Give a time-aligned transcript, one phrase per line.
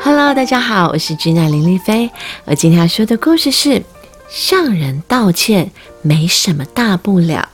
[0.00, 2.08] Hello，大家好，我是君娜林丽菲。
[2.44, 3.82] 我今天要说的故事是
[4.28, 5.70] 向人道歉
[6.02, 7.48] 没什么大不了。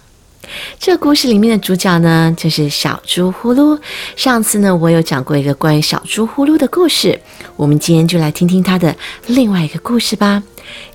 [0.79, 3.79] 这故事里面的主角呢，就是小猪呼噜。
[4.15, 7.19] 上次呢，我有讲过一个关于小猪呼噜的故事，
[7.57, 8.95] 我们今天就来听听他的
[9.27, 10.43] 另外一个故事吧。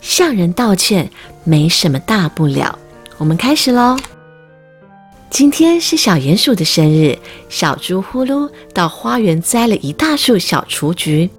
[0.01, 1.09] 向人道歉
[1.43, 2.77] 没什么大不了，
[3.17, 3.97] 我们开始喽。
[5.31, 7.17] 今天是小鼹鼠的生日，
[7.49, 11.29] 小猪呼噜到花园摘了一大束小雏菊，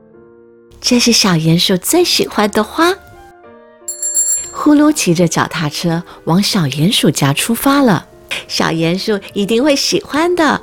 [0.81, 2.95] 这是小鼹鼠最喜欢的花。
[4.53, 8.07] 呼噜骑着脚踏车往小鼹鼠家出发了，
[8.49, 10.61] 小鼹鼠一定会喜欢的。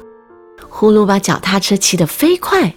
[0.70, 2.74] 呼噜把脚踏车骑得飞快，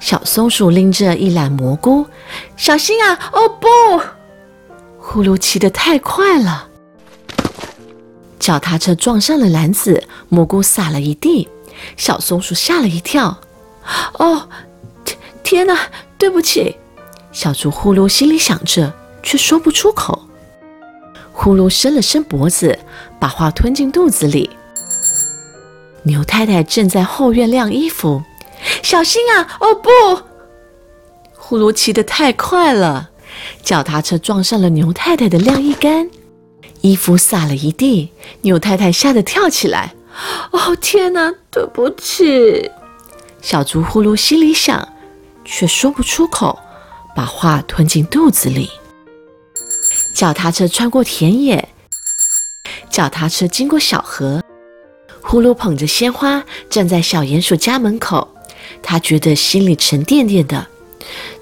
[0.00, 2.06] 小松鼠拎着一篮蘑菇，
[2.56, 3.18] 小心啊！
[3.32, 3.66] 哦不，
[4.98, 6.68] 呼噜骑得太快了。
[8.38, 11.48] 脚踏车撞上了篮子，蘑菇洒了一地，
[11.96, 13.38] 小松鼠吓了一跳。
[14.14, 14.48] 哦，
[15.48, 15.80] 天天哪！
[16.18, 16.76] 对不起，
[17.32, 20.28] 小猪呼噜心里想着，却说不出口。
[21.32, 22.78] 呼噜伸了伸脖子，
[23.18, 24.50] 把话吞进肚子里。
[26.02, 28.22] 牛太太正在后院晾衣服，
[28.82, 29.56] 小心啊！
[29.60, 29.88] 哦不，
[31.34, 33.08] 呼噜骑得太快了，
[33.62, 36.10] 脚踏车撞上了牛太太的晾衣杆。
[36.82, 39.94] 衣服洒了一地，牛太太吓得跳起来。
[40.50, 42.70] 哦天哪，对不起！
[43.40, 44.86] 小猪呼噜心里想，
[45.48, 46.56] 却说不出口，
[47.16, 48.70] 把话吞进肚子里。
[50.14, 51.68] 脚踏车穿过田野，
[52.90, 54.42] 脚踏车经过小河。
[55.22, 58.28] 呼噜捧着鲜花站在小鼹鼠家门口，
[58.82, 60.66] 他觉得心里沉甸甸的。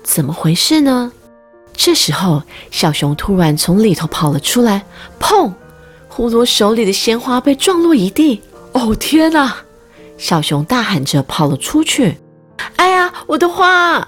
[0.02, 1.12] 怎么回事呢？
[1.74, 4.84] 这时候，小熊突然从里头跑了出来，
[5.20, 5.52] 砰！
[6.08, 8.40] 呼噜手里的鲜花被撞落一地。
[8.72, 9.56] 哦天哪！
[10.16, 12.18] 小熊大喊着跑了出去。
[13.26, 14.06] 我的花！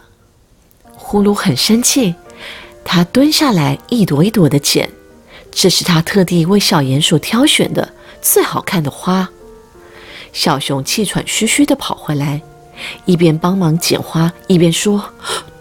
[0.94, 2.14] 呼噜很生气，
[2.84, 4.88] 他蹲下来一朵一朵的捡，
[5.50, 9.28] 这是他特地为小鼹鼠挑选的最好看的花。
[10.32, 12.41] 小熊气喘吁吁地跑回来，
[13.06, 15.03] 一边帮忙捡花，一边说。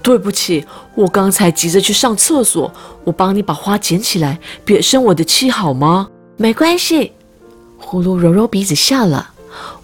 [0.03, 0.65] 对不起，
[0.95, 2.71] 我刚才急着去上厕所，
[3.03, 6.07] 我帮你把花捡起来，别生我的气好吗？
[6.37, 7.11] 没关系，
[7.77, 9.31] 呼噜揉揉鼻子笑了。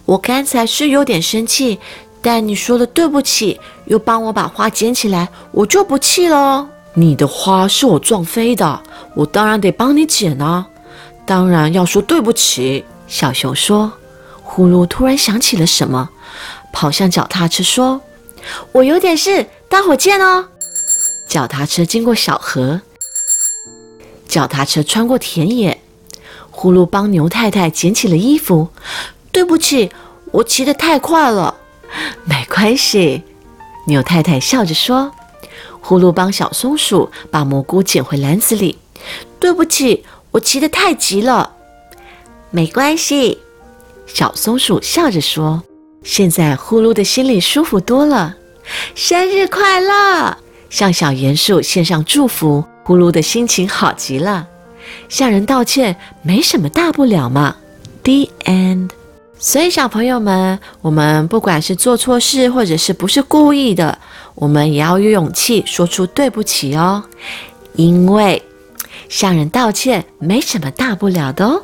[0.05, 1.79] 我刚才是有点生气，
[2.23, 6.67] 但你说了对不起，又帮我把花捡起来，我就不气了。
[6.95, 8.81] 你的花是我撞飞的，
[9.13, 10.65] 我当然得帮你捡啊，
[11.25, 12.83] 当然要说对不起。
[13.07, 13.91] 小熊说。
[14.45, 16.09] 呼噜突然想起了什么，
[16.71, 17.99] 跑向脚踏车说
[18.71, 20.45] ：“我有点事。”待会见哦！
[21.27, 22.79] 脚踏车经过小河，
[24.27, 25.81] 脚踏车穿过田野，
[26.51, 28.67] 呼噜帮牛太太捡起了衣服。
[29.31, 29.89] 对不起，
[30.31, 31.55] 我骑得太快了。
[32.25, 33.23] 没关系，
[33.87, 35.11] 牛太太笑着说。
[35.81, 38.77] 呼噜帮小松鼠把蘑菇捡回篮子里。
[39.39, 41.55] 对不起，我骑得太急了。
[42.51, 43.39] 没关系，
[44.05, 45.63] 小松鼠笑着说。
[46.03, 48.35] 现在呼噜的心里舒服多了。
[48.95, 50.37] 生日快乐！
[50.69, 54.47] 向小鼹鼠献上祝福，呼噜的心情好极了。
[55.09, 57.57] 向人道歉没什么大不了嘛。
[58.03, 58.89] The end。
[59.43, 63.99] 所以小朋友们，我们不管是做错事，或者是不是故意的，
[64.35, 67.03] 我们也要有勇气说出对不起哦。
[67.75, 68.41] 因为
[69.09, 71.61] 向人道歉没什么大不了的哦。